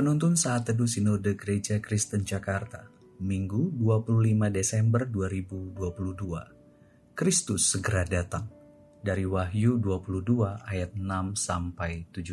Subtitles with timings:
[0.00, 2.88] Penuntun Saat Teduh Sinode Gereja Kristen Jakarta,
[3.20, 7.12] Minggu 25 Desember 2022.
[7.12, 8.48] Kristus segera datang.
[9.04, 12.32] Dari Wahyu 22 ayat 6 sampai 17.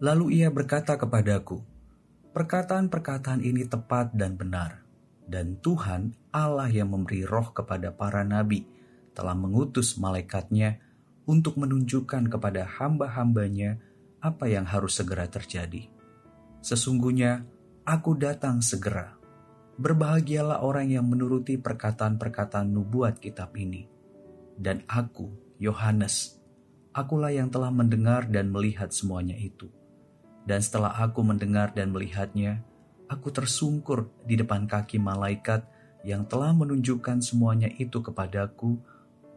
[0.00, 1.60] Lalu ia berkata kepadaku,
[2.32, 4.88] Perkataan-perkataan ini tepat dan benar,
[5.28, 8.64] dan Tuhan Allah yang memberi roh kepada para nabi
[9.12, 10.80] telah mengutus malaikatnya
[11.28, 13.76] untuk menunjukkan kepada hamba-hambanya
[14.24, 15.97] apa yang harus segera terjadi
[16.58, 17.46] Sesungguhnya
[17.86, 19.14] aku datang segera.
[19.78, 23.86] Berbahagialah orang yang menuruti perkataan-perkataan nubuat kitab ini.
[24.58, 25.30] Dan aku,
[25.62, 26.38] Yohanes,
[26.90, 29.70] akulah yang telah mendengar dan melihat semuanya itu.
[30.42, 32.66] Dan setelah aku mendengar dan melihatnya,
[33.06, 35.62] aku tersungkur di depan kaki malaikat
[36.02, 38.82] yang telah menunjukkan semuanya itu kepadaku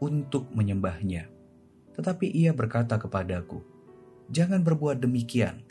[0.01, 1.29] untuk menyembahnya.
[1.93, 3.61] Tetapi ia berkata kepadaku,
[4.33, 5.61] "Jangan berbuat demikian,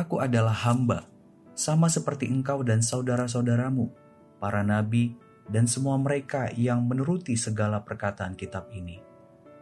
[0.00, 1.04] Aku adalah hamba,
[1.52, 3.92] sama seperti engkau dan saudara-saudaramu,
[4.40, 5.12] para nabi,
[5.44, 8.96] dan semua mereka yang menuruti segala perkataan kitab ini.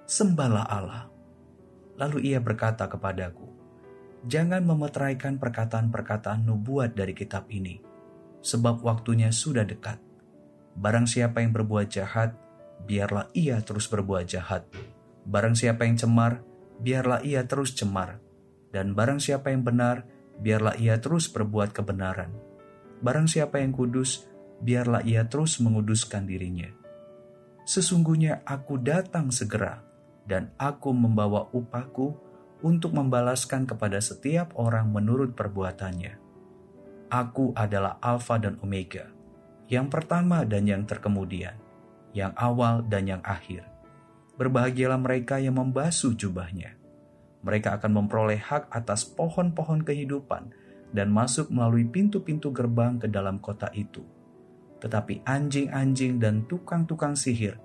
[0.07, 1.11] Sembahlah Allah.
[1.99, 3.51] Lalu ia berkata kepadaku,
[4.31, 7.83] Jangan memeteraikan perkataan-perkataan nubuat dari kitab ini,
[8.39, 9.99] sebab waktunya sudah dekat.
[10.79, 12.39] Barang siapa yang berbuat jahat,
[12.87, 14.71] biarlah ia terus berbuat jahat.
[15.27, 16.47] Barang siapa yang cemar,
[16.79, 18.23] biarlah ia terus cemar.
[18.71, 22.31] Dan barang siapa yang benar, biarlah ia terus berbuat kebenaran.
[22.99, 24.27] Barang siapa yang kudus,
[24.63, 26.71] biarlah ia terus menguduskan dirinya.
[27.69, 29.85] Sesungguhnya aku datang segera,
[30.25, 32.17] dan aku membawa upahku
[32.65, 36.17] untuk membalaskan kepada setiap orang menurut perbuatannya.
[37.09, 39.09] Aku adalah Alfa dan Omega,
[39.69, 41.57] yang pertama dan yang terkemudian,
[42.13, 43.65] yang awal dan yang akhir.
[44.39, 46.78] Berbahagialah mereka yang membasuh jubahnya,
[47.43, 50.51] mereka akan memperoleh hak atas pohon-pohon kehidupan
[50.91, 54.03] dan masuk melalui pintu-pintu gerbang ke dalam kota itu.
[54.79, 57.59] Tetapi anjing-anjing dan tukang-tukang sihir,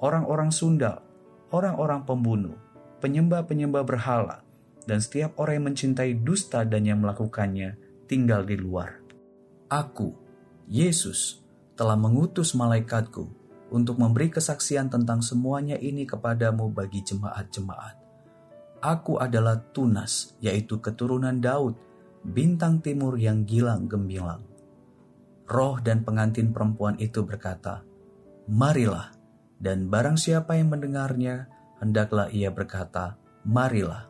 [0.00, 1.02] orang-orang sundal,
[1.50, 2.56] orang-orang pembunuh,
[3.02, 4.46] penyembah-penyembah berhala,
[4.86, 7.76] dan setiap orang yang mencintai dusta dan yang melakukannya
[8.06, 9.02] tinggal di luar.
[9.70, 10.14] Aku,
[10.66, 11.42] Yesus,
[11.78, 13.26] telah mengutus malaikatku
[13.70, 17.99] untuk memberi kesaksian tentang semuanya ini kepadamu bagi jemaat-jemaat.
[18.80, 21.76] Aku adalah Tunas, yaitu keturunan Daud,
[22.24, 24.40] bintang timur yang gilang gemilang.
[25.44, 27.84] Roh dan pengantin perempuan itu berkata,
[28.48, 29.12] Marilah,
[29.60, 34.08] dan barang siapa yang mendengarnya, hendaklah ia berkata, Marilah.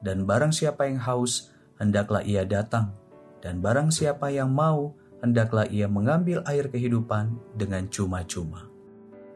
[0.00, 2.96] Dan barang siapa yang haus, hendaklah ia datang.
[3.44, 8.68] Dan barang siapa yang mau, hendaklah ia mengambil air kehidupan dengan cuma-cuma.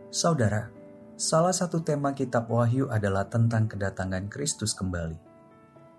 [0.09, 0.73] Saudara,
[1.21, 5.21] Salah satu tema kitab Wahyu adalah tentang kedatangan Kristus kembali.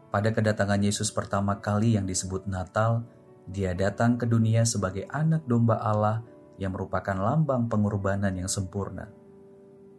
[0.10, 3.06] Pada kedatangan Yesus pertama kali yang disebut Natal,
[3.46, 6.26] dia datang ke dunia sebagai anak domba Allah
[6.58, 9.14] yang merupakan lambang pengorbanan yang sempurna.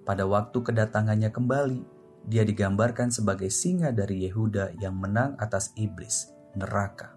[0.03, 1.81] Pada waktu kedatangannya kembali,
[2.27, 7.15] dia digambarkan sebagai singa dari Yehuda yang menang atas iblis, neraka.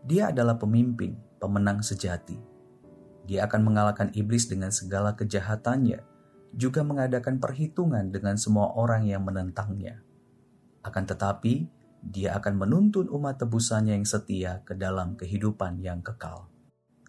[0.00, 2.40] Dia adalah pemimpin, pemenang sejati.
[3.28, 6.07] Dia akan mengalahkan iblis dengan segala kejahatannya
[6.54, 10.00] juga mengadakan perhitungan dengan semua orang yang menentangnya.
[10.82, 11.68] Akan tetapi,
[12.00, 16.46] dia akan menuntun umat tebusannya yang setia ke dalam kehidupan yang kekal.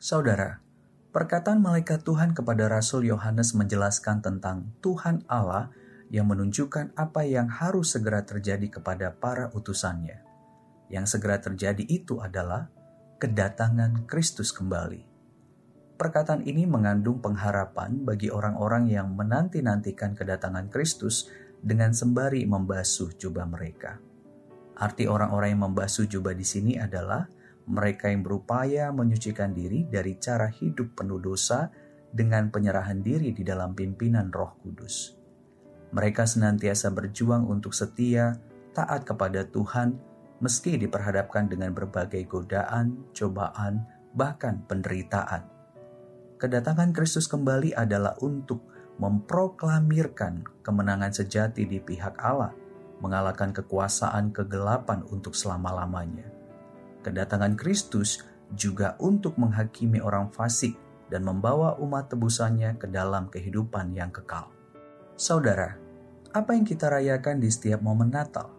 [0.02, 0.60] Saudara,
[1.14, 5.70] perkataan malaikat Tuhan kepada Rasul Yohanes menjelaskan tentang Tuhan Allah
[6.10, 10.26] yang menunjukkan apa yang harus segera terjadi kepada para utusannya.
[10.90, 12.74] Yang segera terjadi itu adalah
[13.22, 15.19] kedatangan Kristus kembali.
[16.00, 21.28] Perkataan ini mengandung pengharapan bagi orang-orang yang menanti-nantikan kedatangan Kristus
[21.60, 24.00] dengan sembari membasuh jubah mereka.
[24.80, 27.28] Arti orang-orang yang membasuh jubah di sini adalah
[27.68, 31.68] mereka yang berupaya menyucikan diri dari cara hidup penuh dosa
[32.08, 35.20] dengan penyerahan diri di dalam pimpinan Roh Kudus.
[35.92, 38.40] Mereka senantiasa berjuang untuk setia,
[38.72, 40.00] taat kepada Tuhan,
[40.40, 43.84] meski diperhadapkan dengan berbagai godaan, cobaan,
[44.16, 45.59] bahkan penderitaan
[46.40, 48.64] kedatangan Kristus kembali adalah untuk
[49.00, 52.56] memproklamirkan kemenangan sejati di pihak Allah,
[53.04, 56.32] mengalahkan kekuasaan kegelapan untuk selama-lamanya.
[57.04, 58.24] Kedatangan Kristus
[58.56, 60.76] juga untuk menghakimi orang fasik
[61.12, 64.52] dan membawa umat tebusannya ke dalam kehidupan yang kekal.
[65.20, 65.76] Saudara,
[66.32, 68.52] apa yang kita rayakan di setiap momen Natal?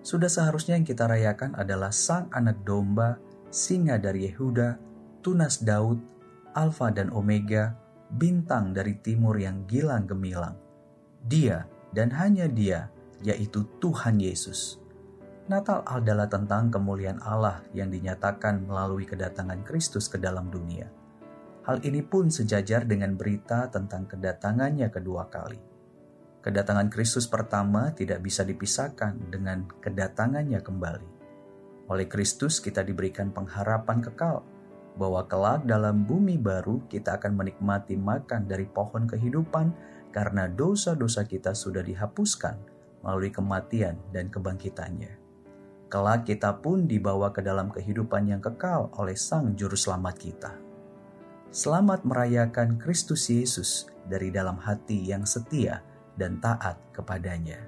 [0.00, 3.18] Sudah seharusnya yang kita rayakan adalah sang anak domba,
[3.50, 4.78] singa dari Yehuda,
[5.20, 6.19] tunas Daud,
[6.54, 7.74] Alfa dan Omega,
[8.10, 10.58] bintang dari timur yang gilang gemilang.
[11.22, 11.62] Dia
[11.94, 12.90] dan hanya Dia,
[13.22, 14.82] yaitu Tuhan Yesus.
[15.50, 20.86] Natal adalah tentang kemuliaan Allah yang dinyatakan melalui kedatangan Kristus ke dalam dunia.
[21.66, 25.58] Hal ini pun sejajar dengan berita tentang kedatangannya kedua kali.
[26.40, 31.10] Kedatangan Kristus pertama tidak bisa dipisahkan dengan kedatangannya kembali.
[31.90, 34.40] Oleh Kristus kita diberikan pengharapan kekal
[35.00, 39.72] bahwa kelak dalam bumi baru kita akan menikmati makan dari pohon kehidupan
[40.12, 42.60] karena dosa-dosa kita sudah dihapuskan
[43.00, 45.16] melalui kematian dan kebangkitannya.
[45.88, 50.52] Kelak kita pun dibawa ke dalam kehidupan yang kekal oleh Sang Juru Selamat kita.
[51.50, 55.82] Selamat merayakan Kristus Yesus dari dalam hati yang setia
[56.14, 57.58] dan taat kepadanya.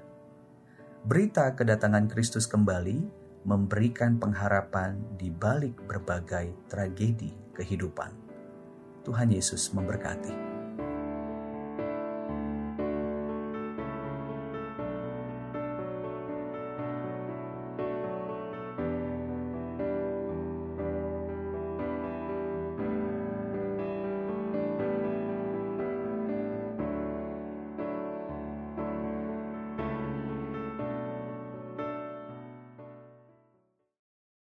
[1.03, 8.11] Berita kedatangan Kristus kembali memberikan pengharapan di balik berbagai tragedi kehidupan.
[9.03, 10.52] Tuhan Yesus memberkati.